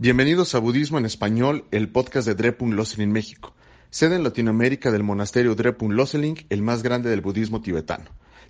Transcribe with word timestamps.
Bienvenidos 0.00 0.54
a 0.54 0.60
Budismo 0.60 0.98
en 0.98 1.06
Español, 1.06 1.64
el 1.72 1.88
podcast 1.88 2.28
de 2.28 2.36
Drepung 2.36 2.74
Loseling 2.74 3.10
México, 3.10 3.52
sede 3.90 4.14
en 4.14 4.22
Latinoamérica 4.22 4.92
del 4.92 5.02
monasterio 5.02 5.56
Drepung 5.56 5.92
Loseling, 5.92 6.46
el 6.50 6.62
más 6.62 6.84
grande 6.84 7.10
del 7.10 7.20
budismo 7.20 7.62
tibetano. 7.62 8.04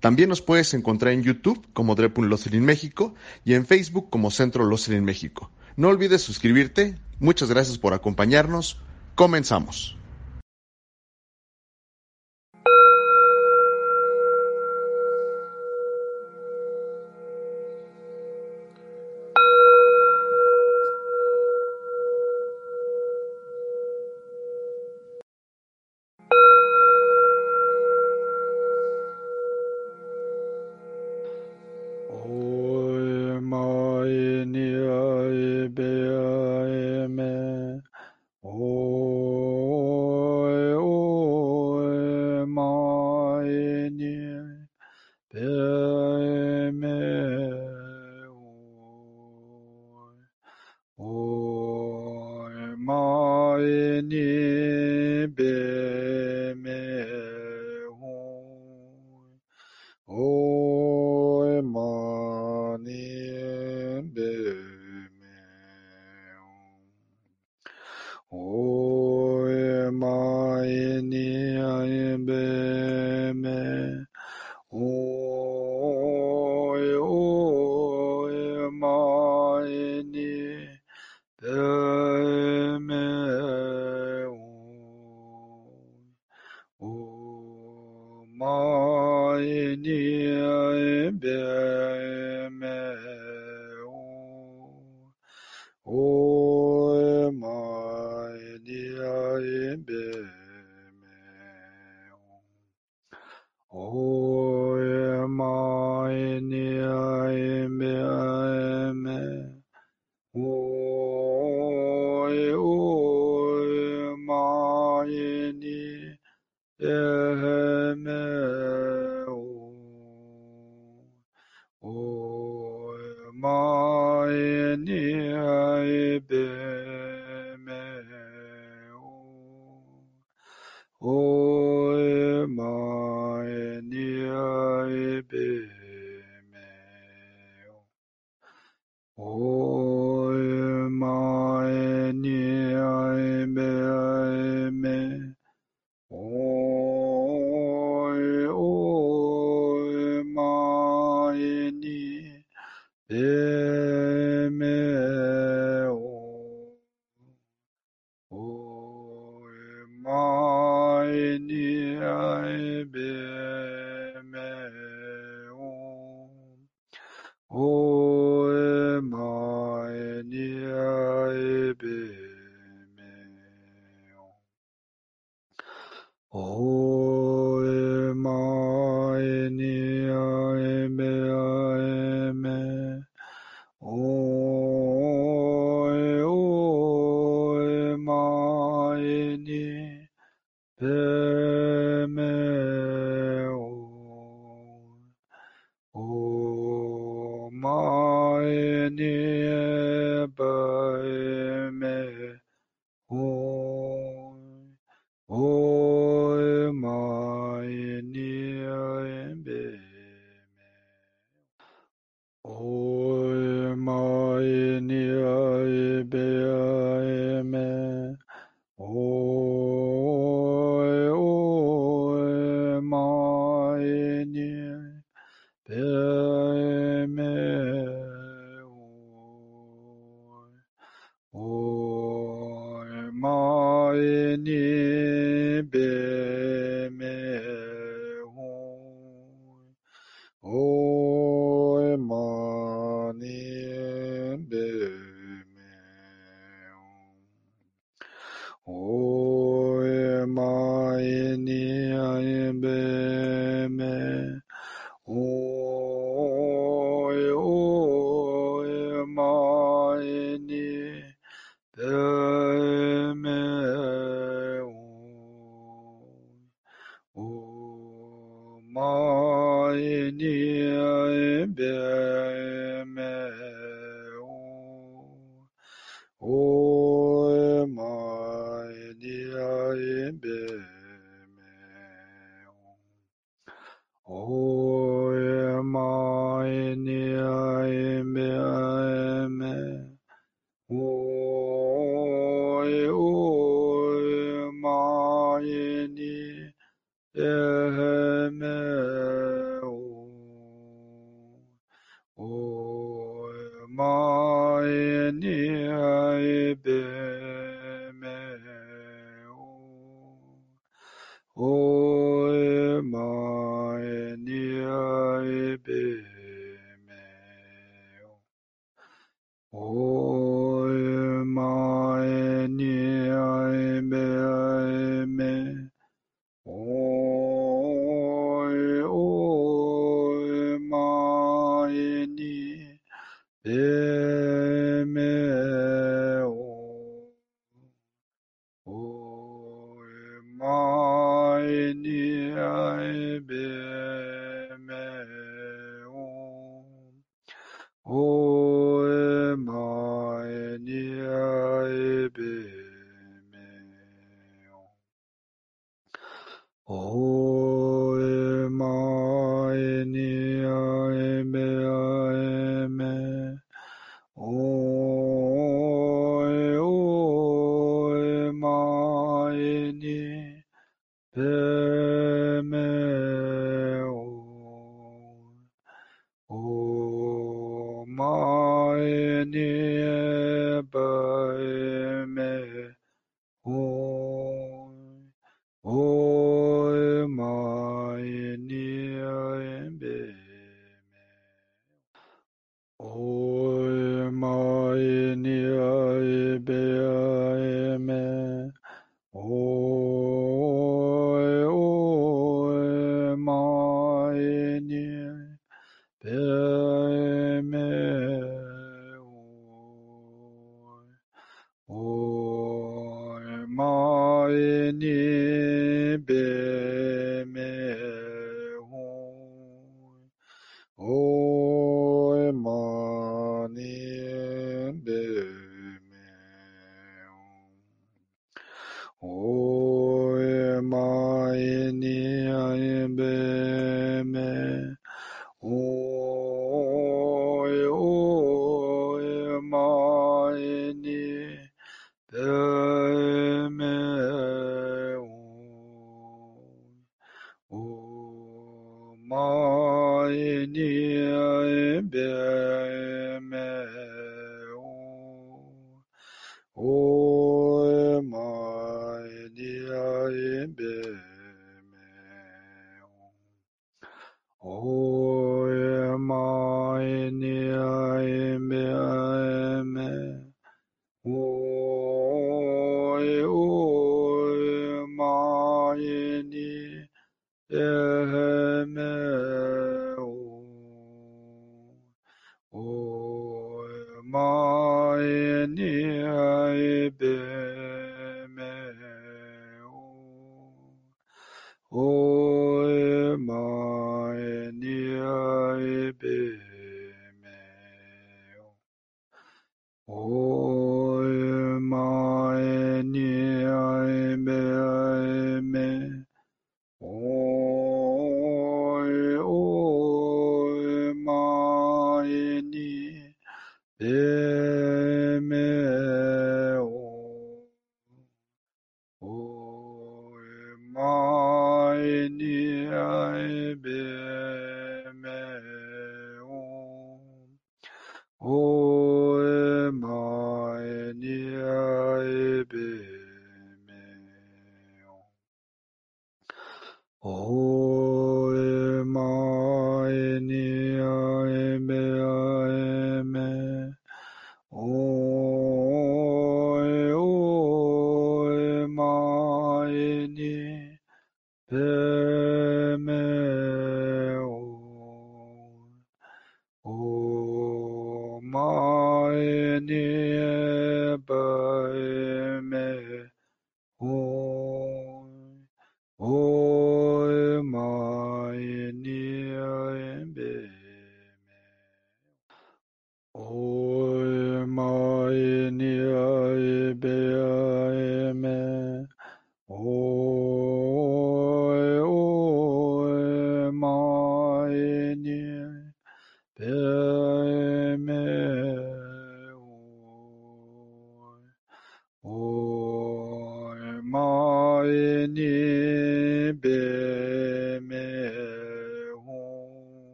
También 0.00 0.30
nos 0.30 0.40
puedes 0.40 0.72
encontrar 0.72 1.12
en 1.12 1.22
YouTube 1.22 1.62
como 1.74 1.96
Drepung 1.96 2.30
Loseling 2.30 2.64
México 2.64 3.14
y 3.44 3.52
en 3.52 3.66
Facebook 3.66 4.08
como 4.08 4.30
Centro 4.30 4.64
Loseling 4.64 5.04
México. 5.04 5.50
No 5.76 5.88
olvides 5.88 6.22
suscribirte. 6.22 6.94
Muchas 7.20 7.50
gracias 7.50 7.76
por 7.76 7.92
acompañarnos. 7.92 8.80
Comenzamos. 9.14 9.98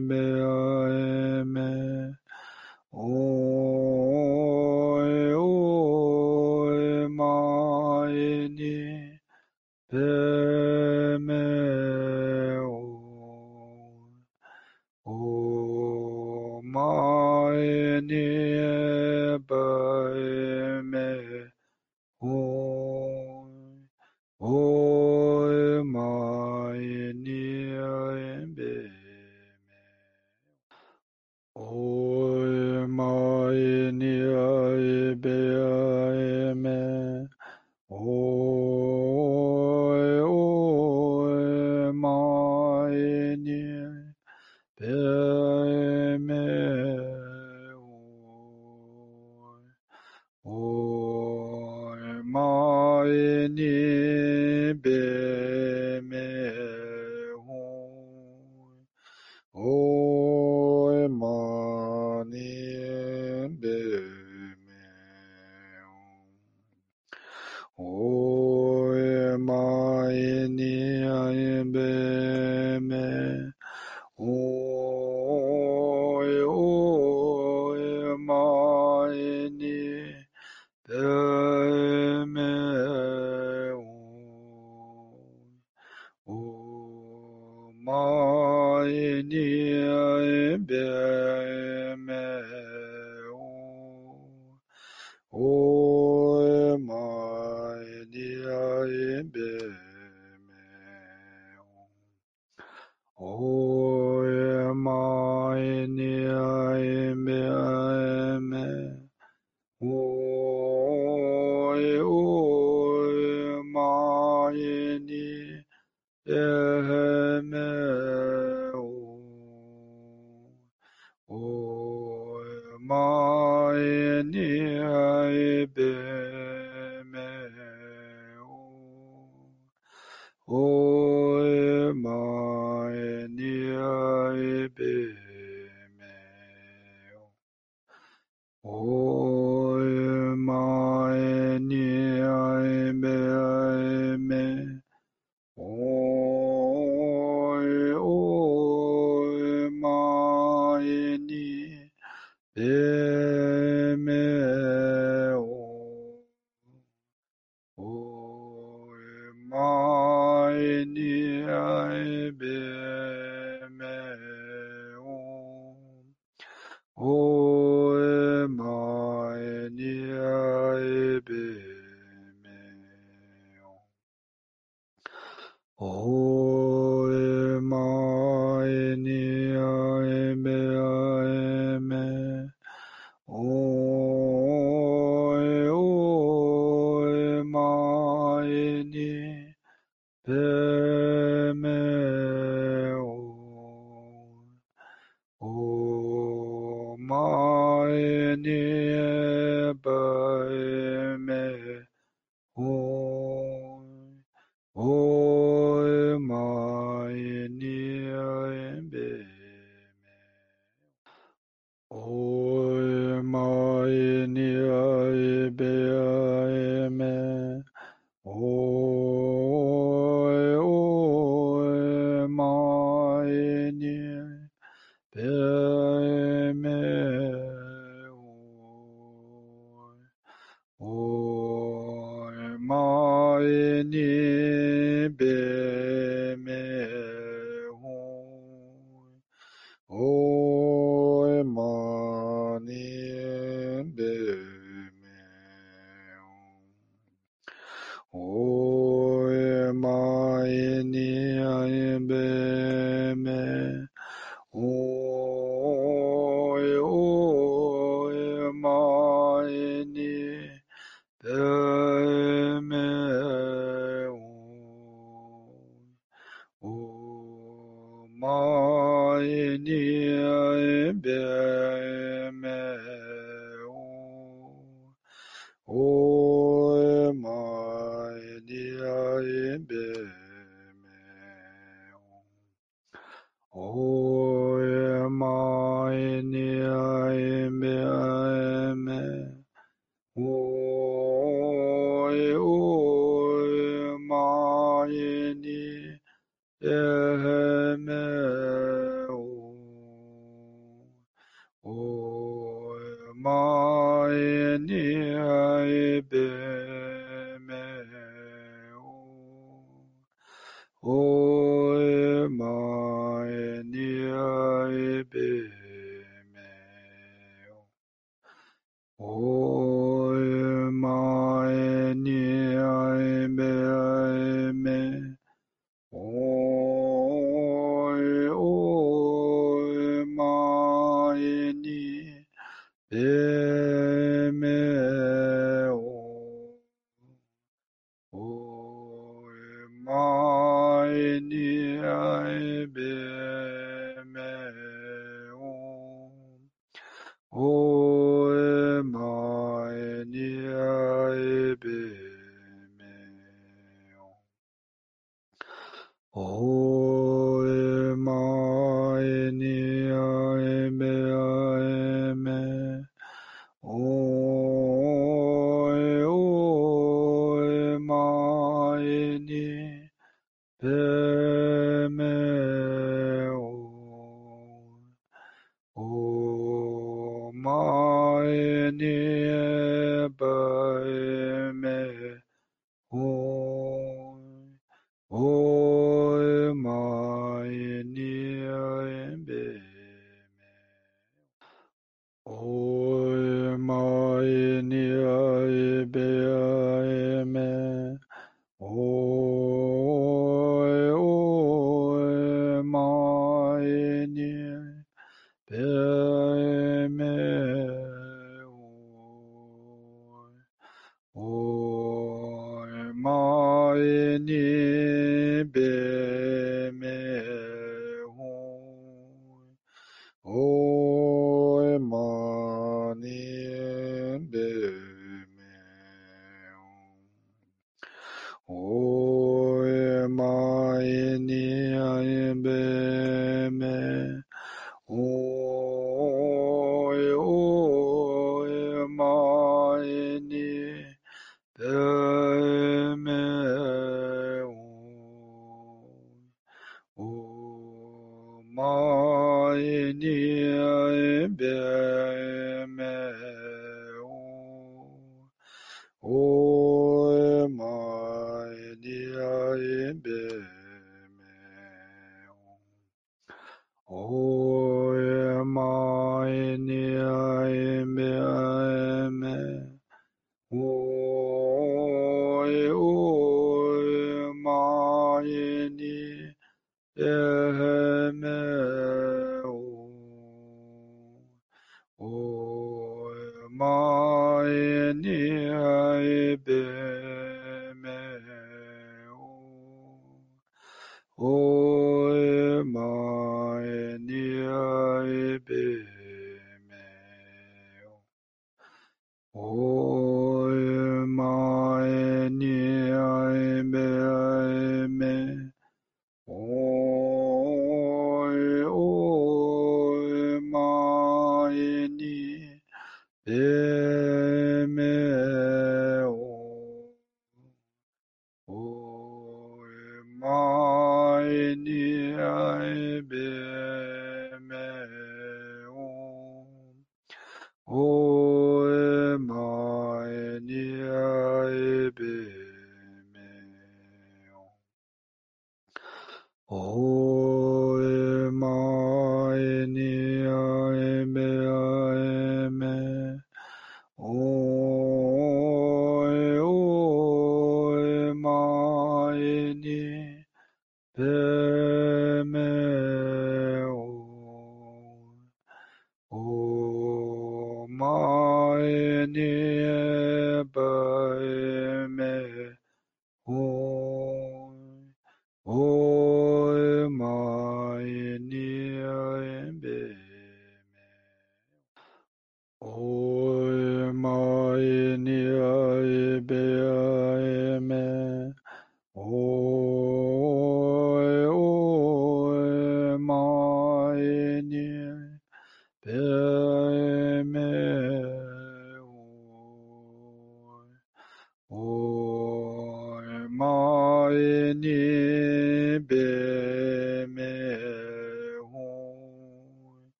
me 0.00 0.63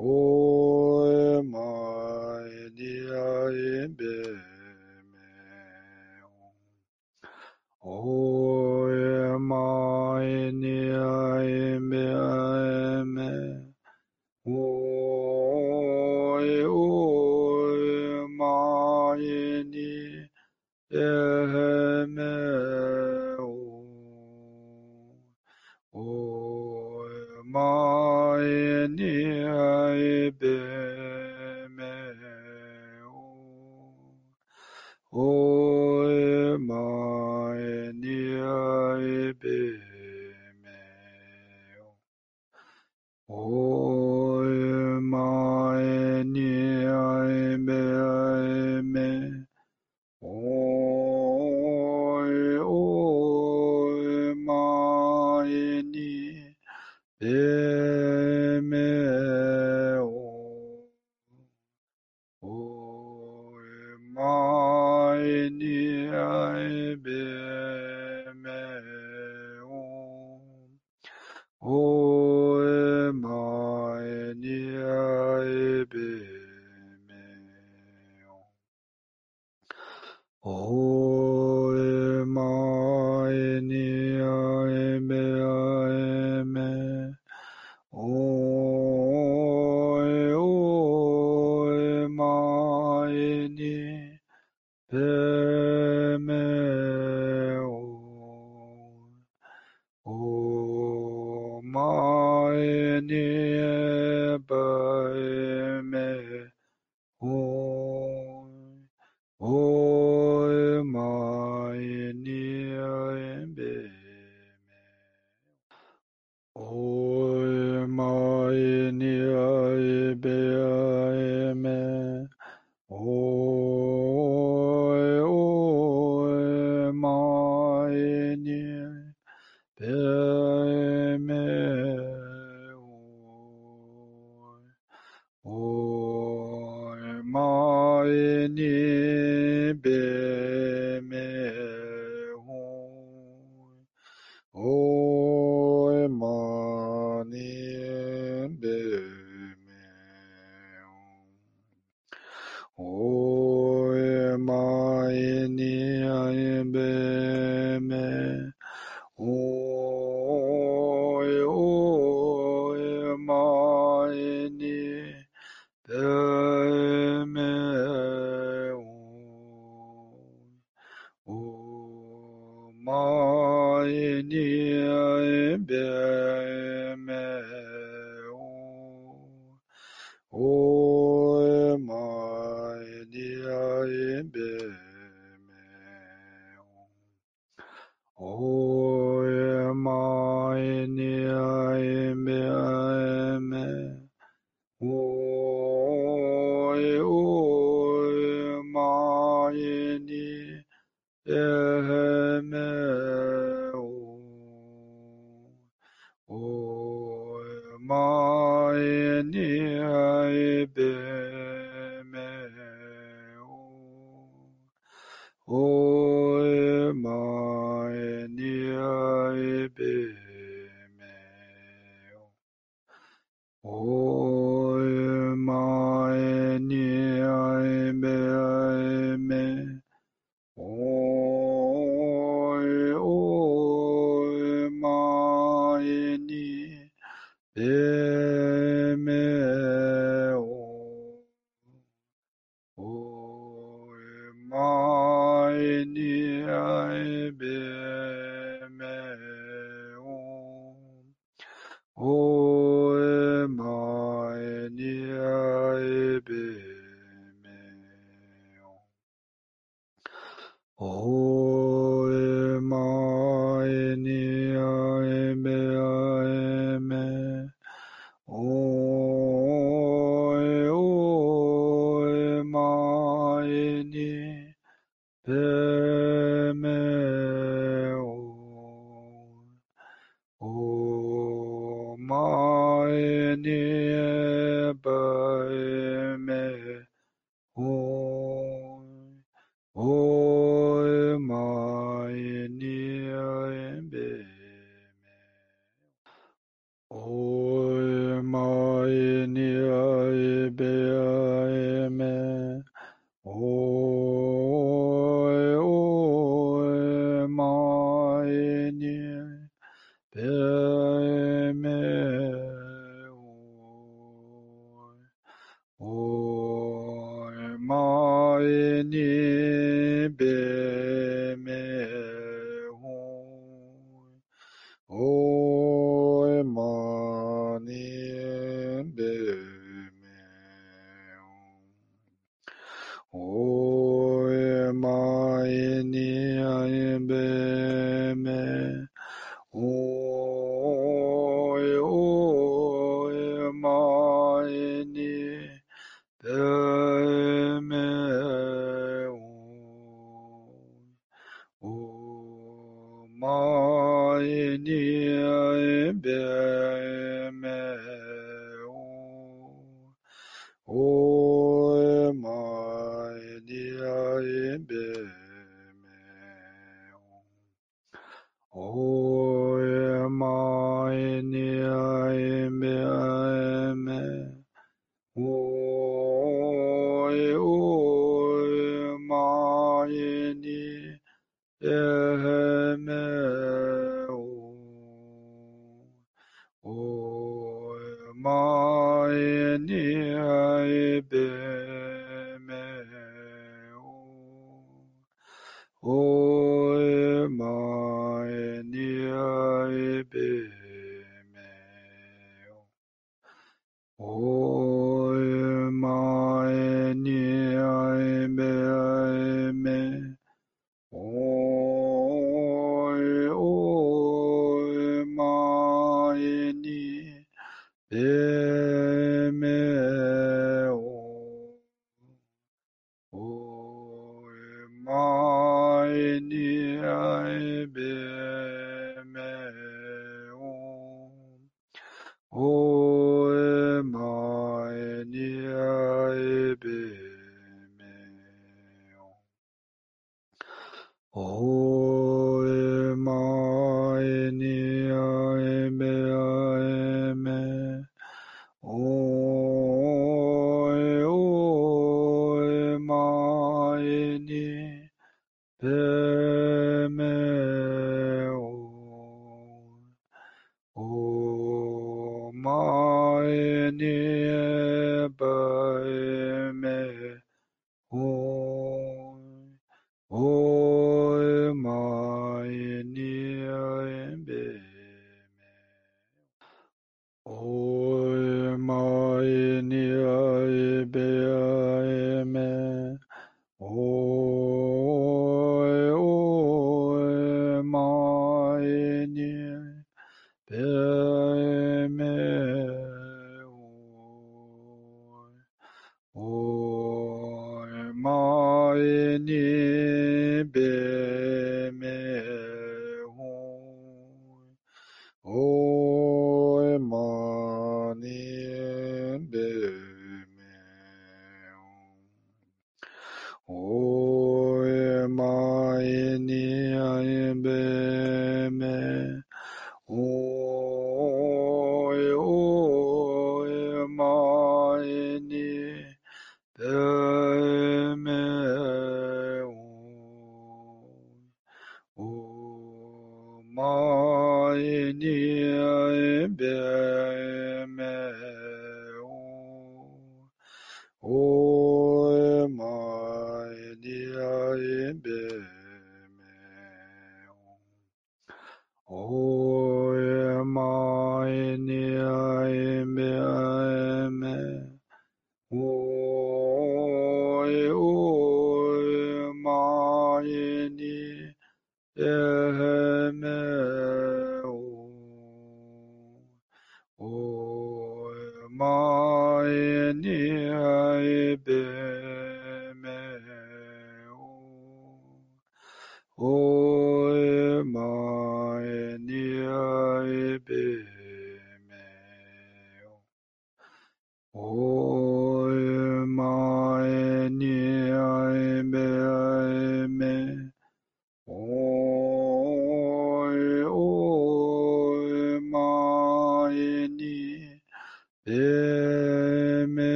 Oh. 0.00 0.37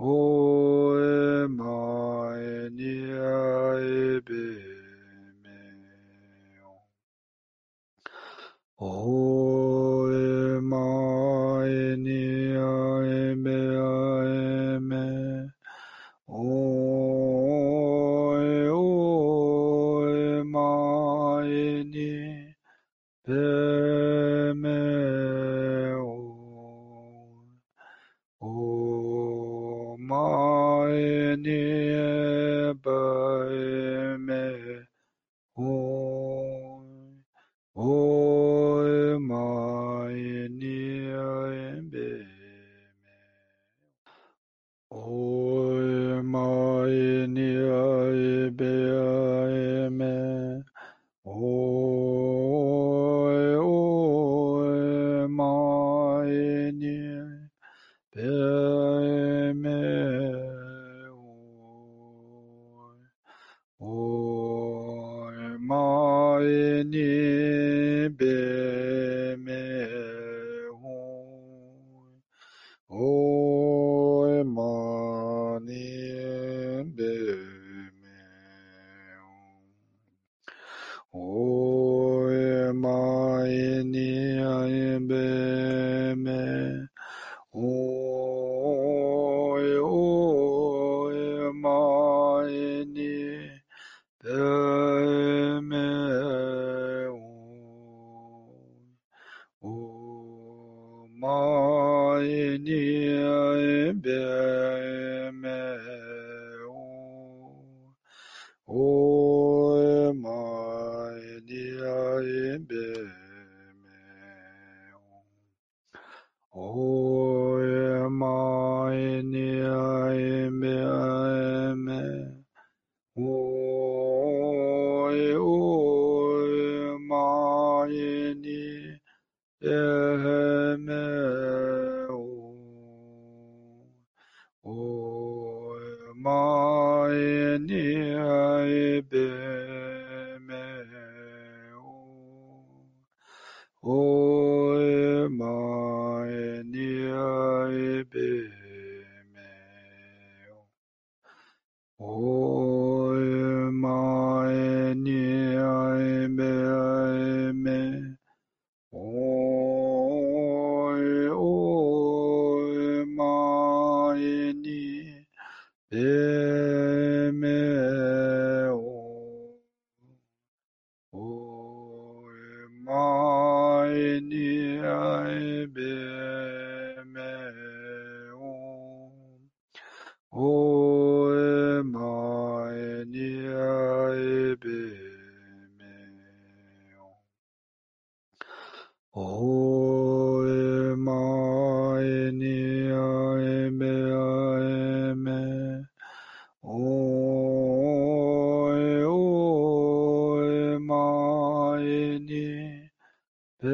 Oh, 0.00 0.37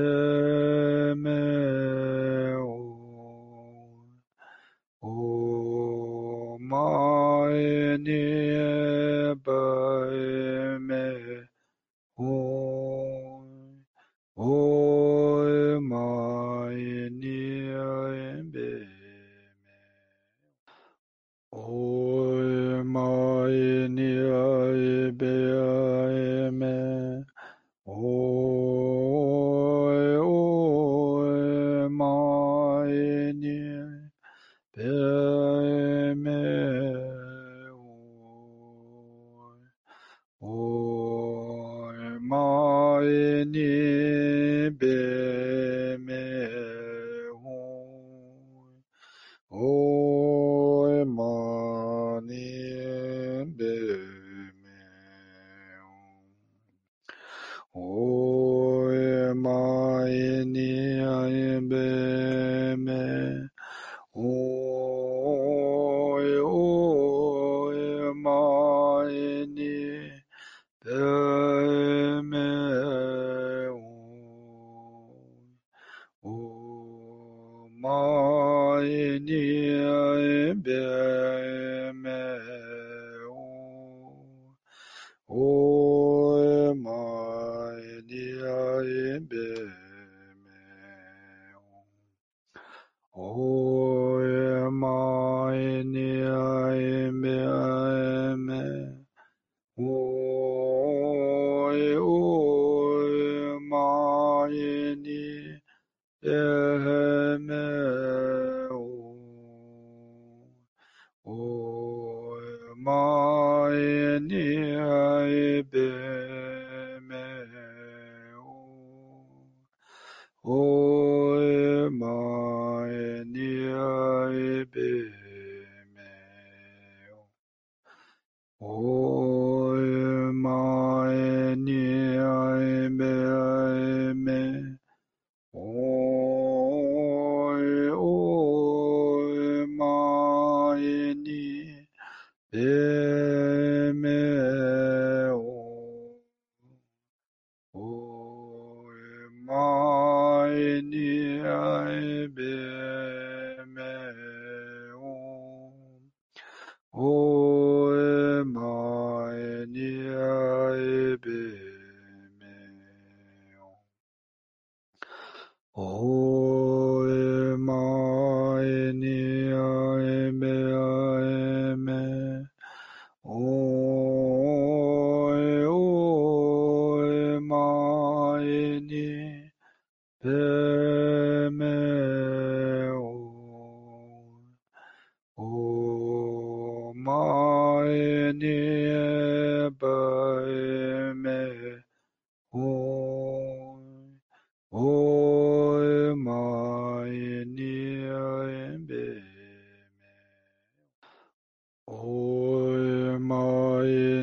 uh, 0.04 0.73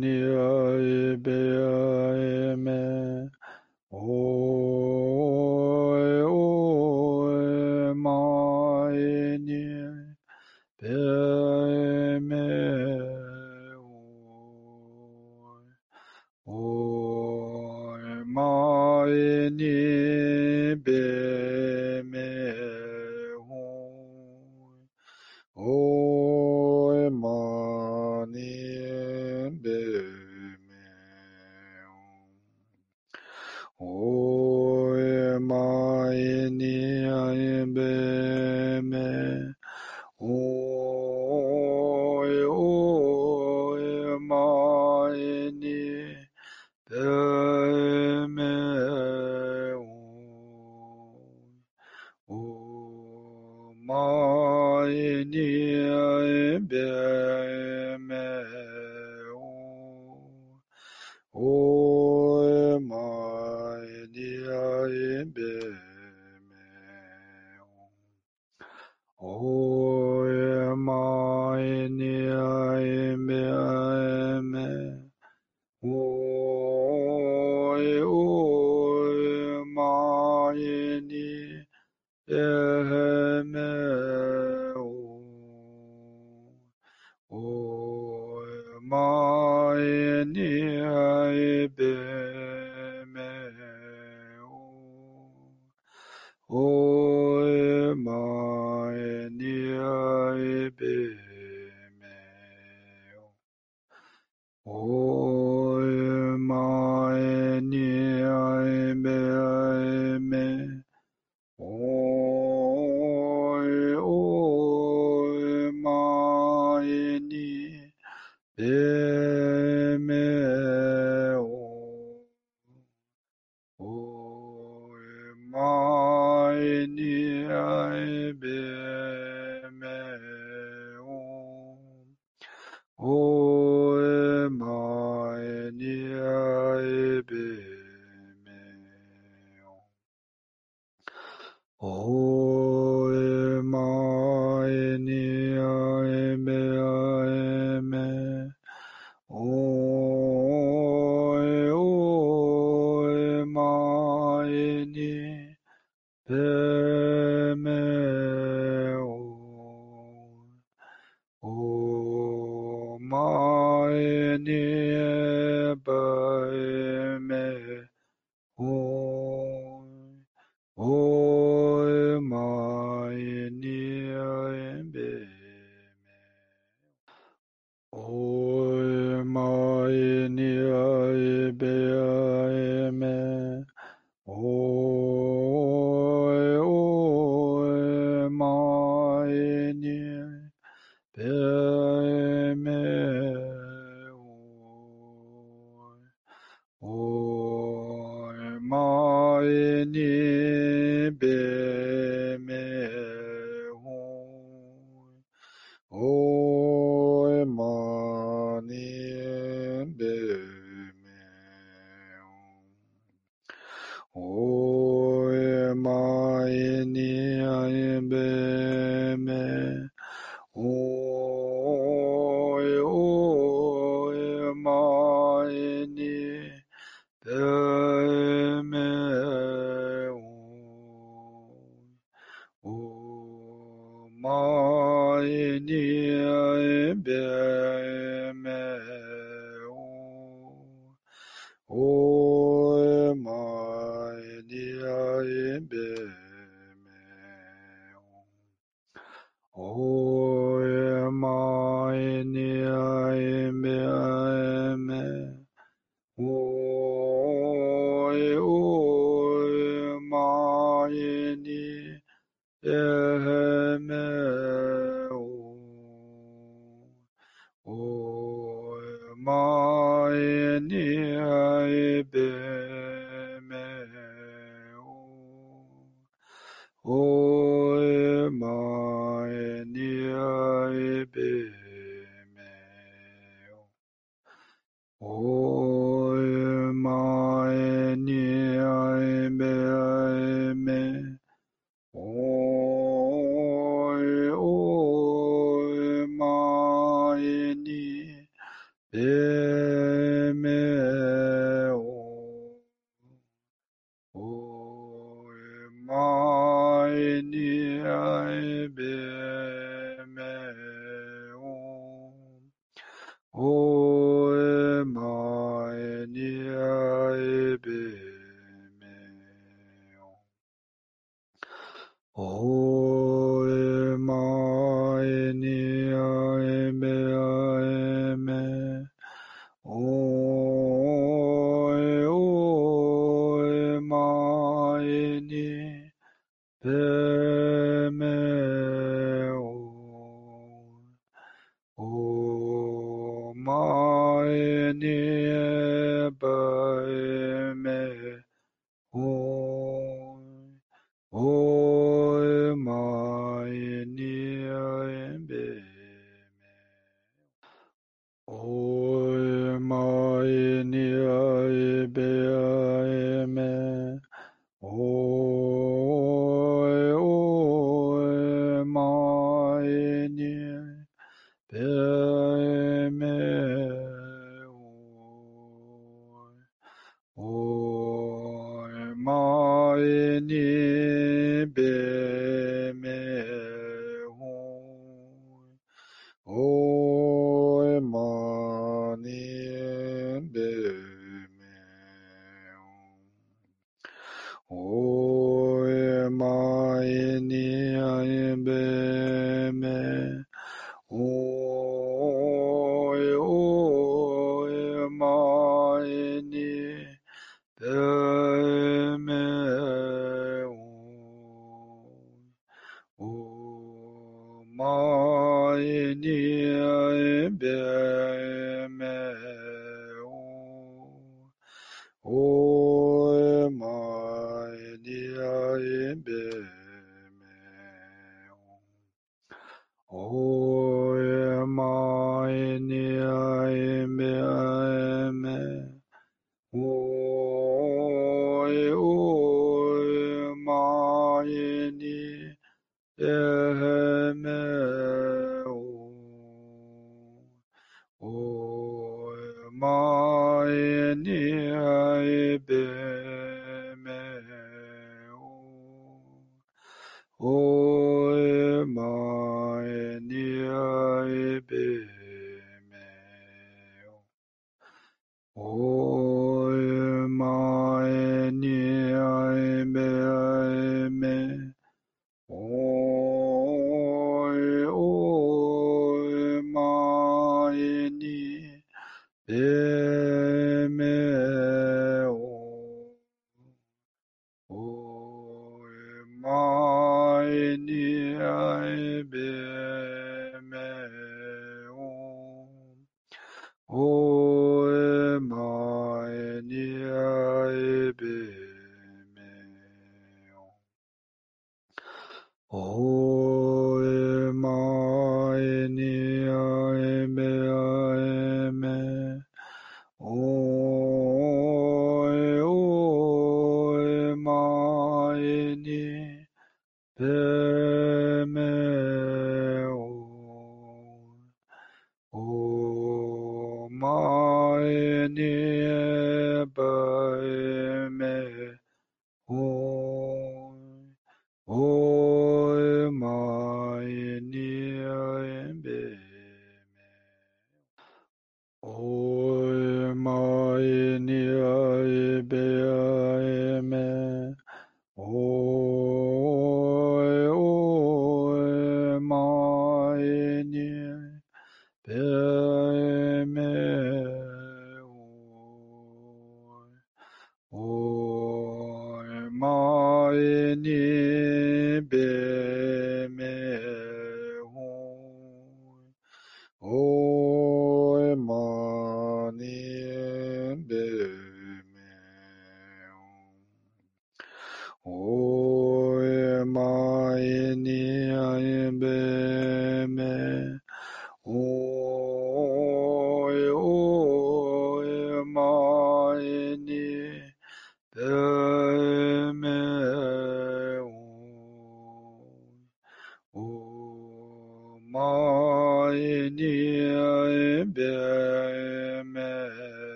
ni 0.00 0.14
ai 0.50 1.16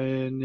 in 0.00 0.38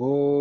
Oh. 0.00 0.39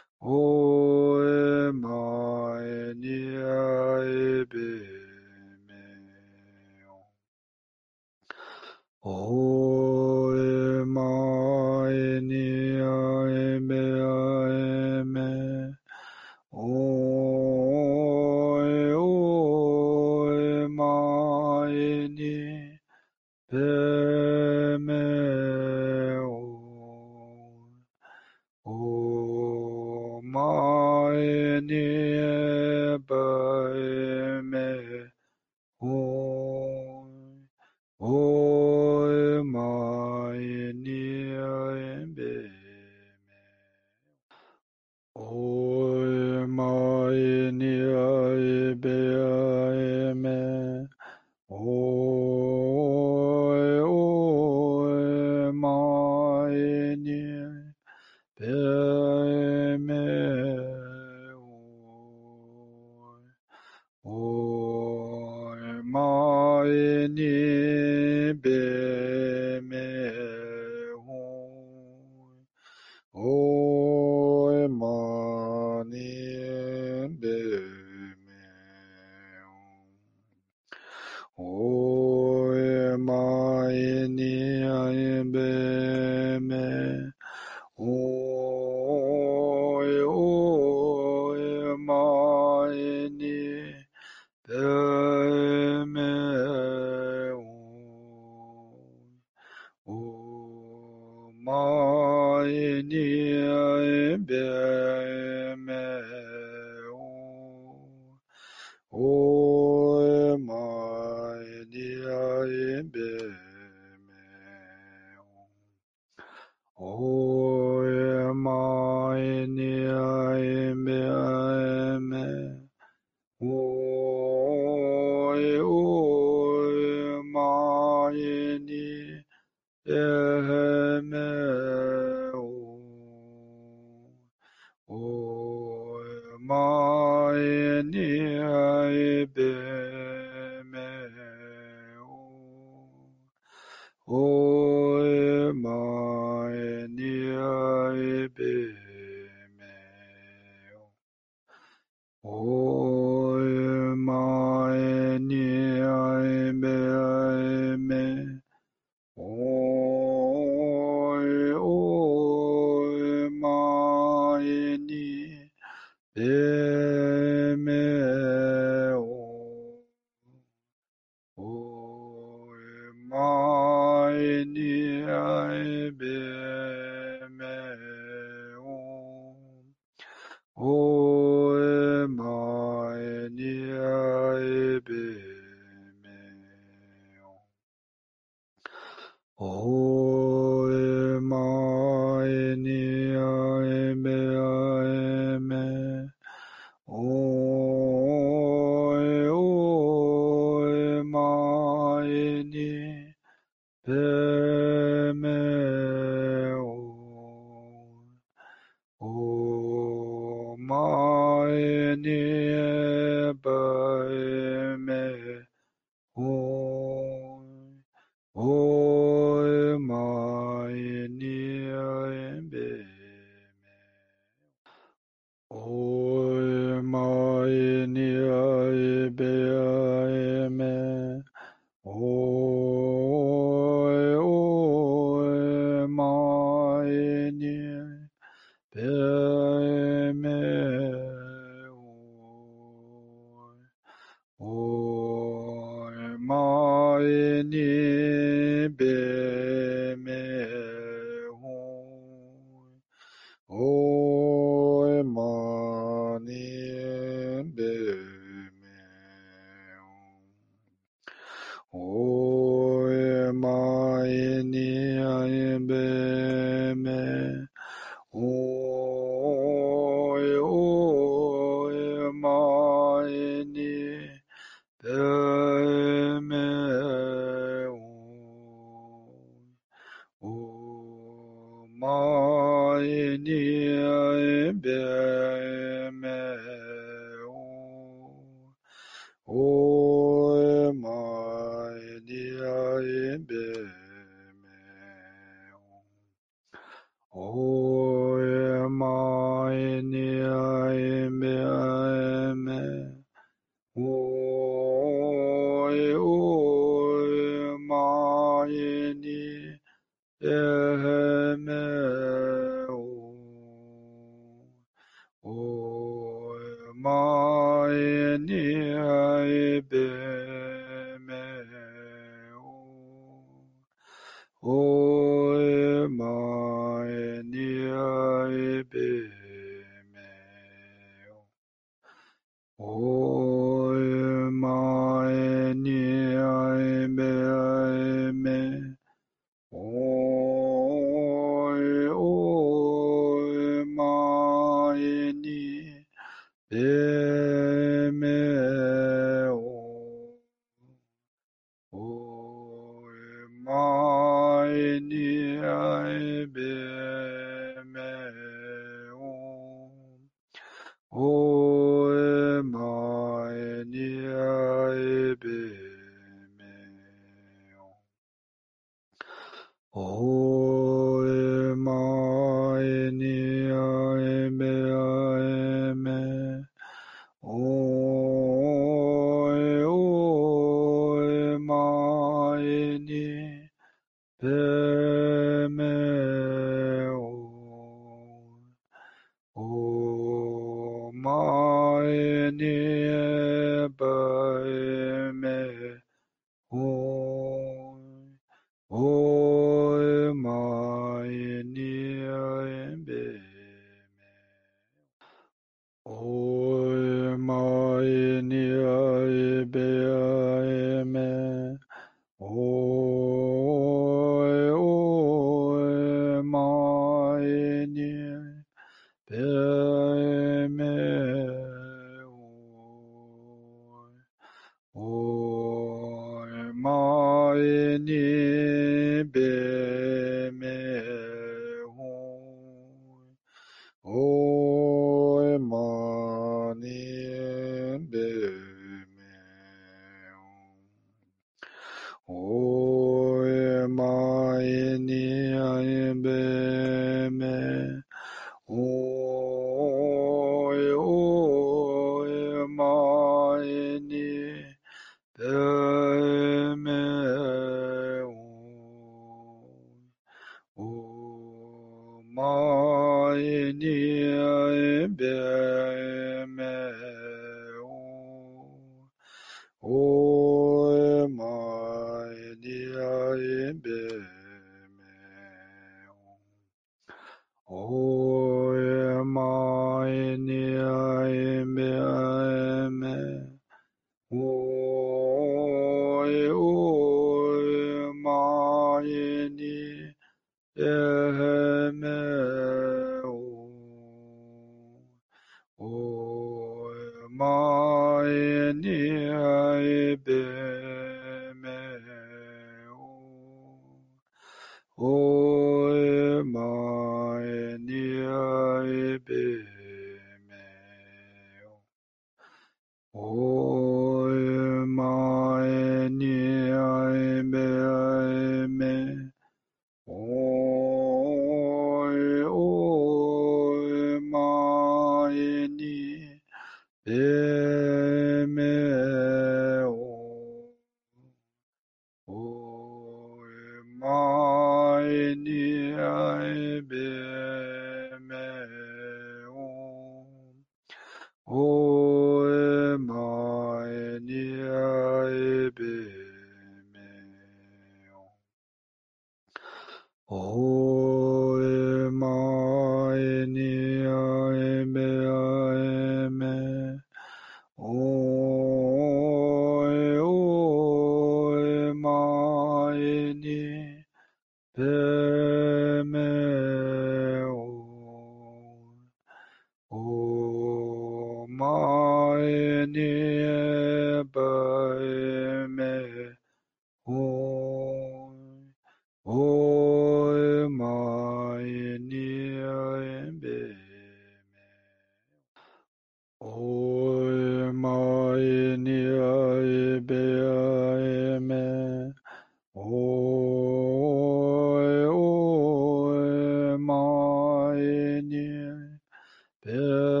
Bill. 599.43 600.00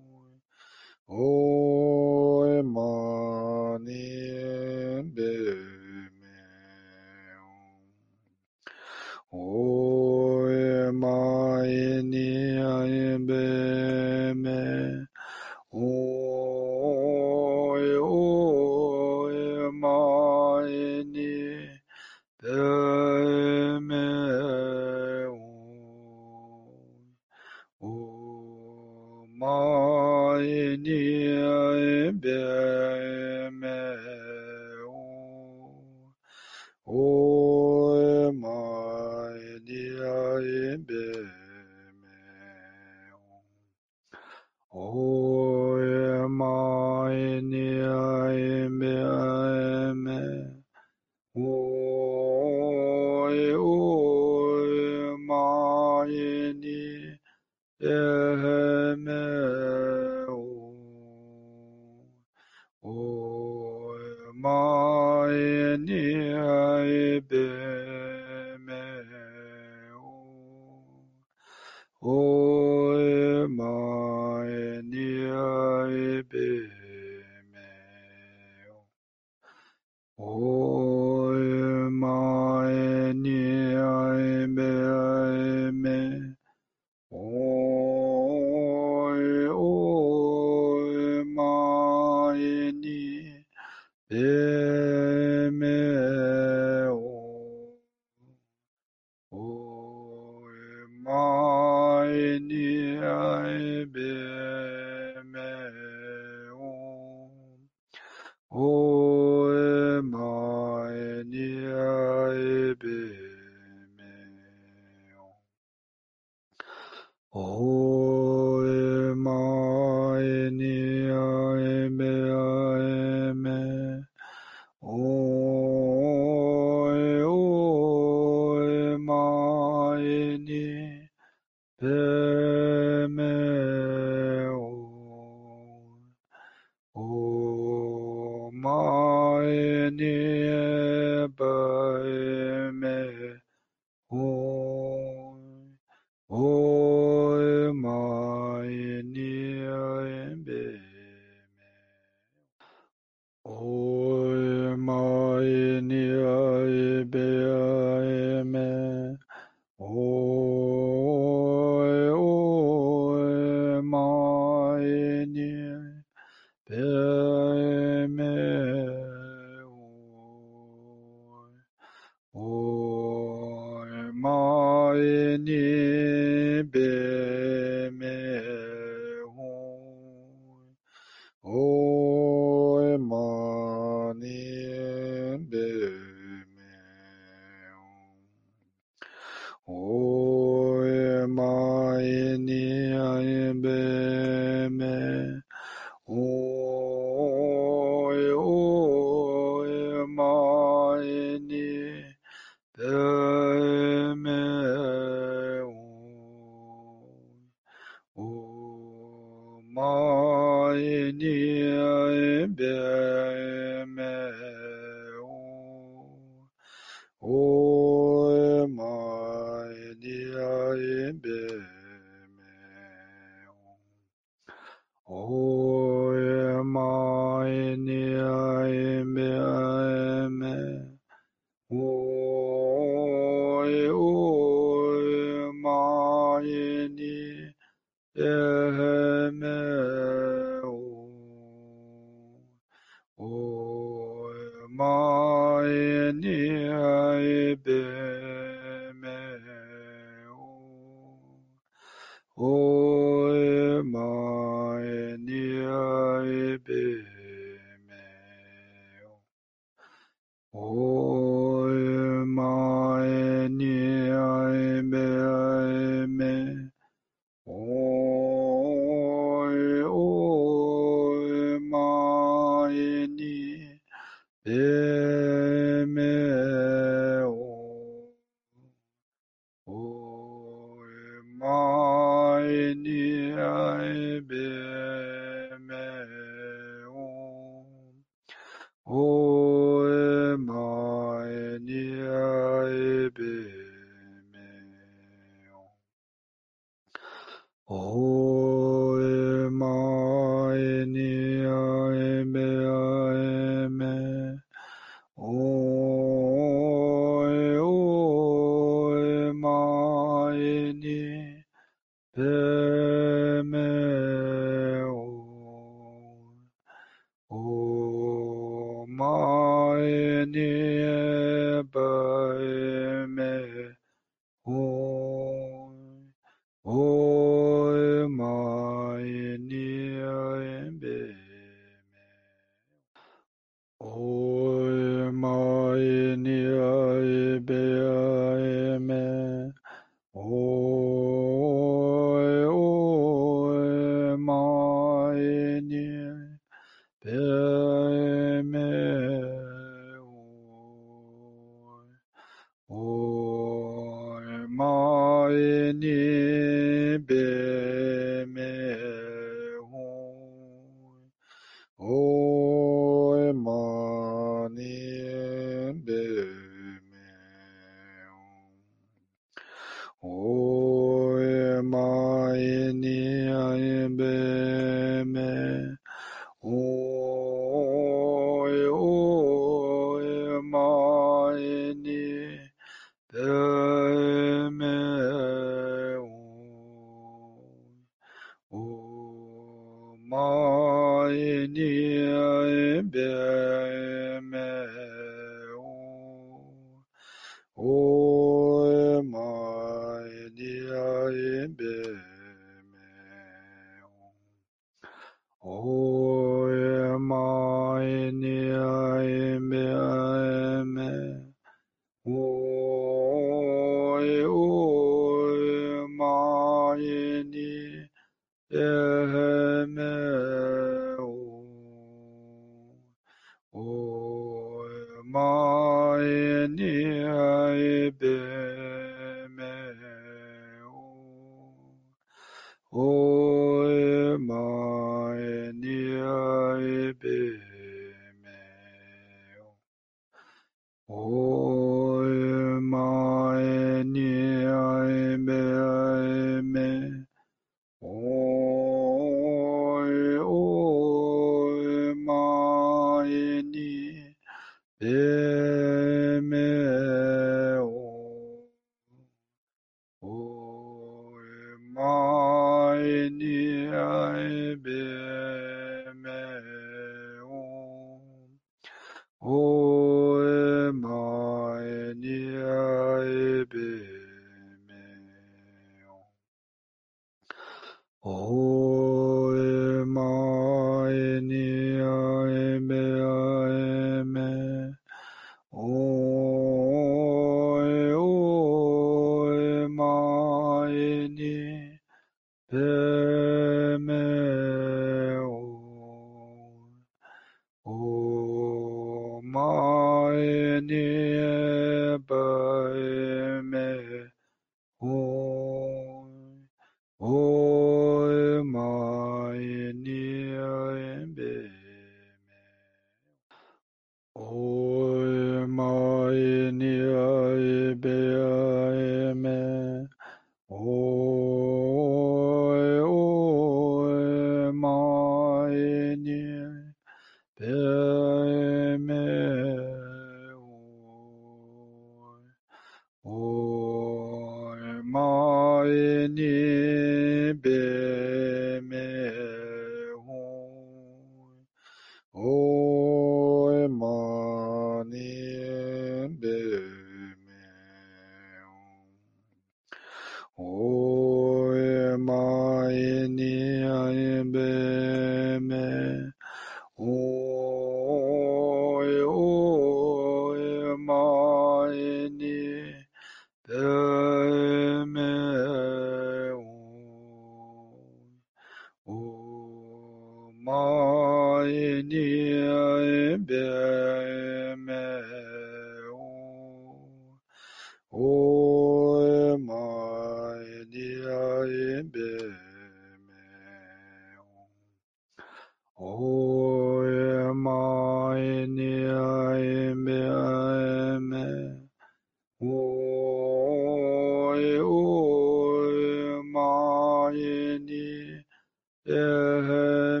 لها 598.86 600.00